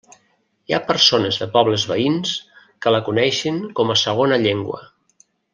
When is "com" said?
3.81-3.97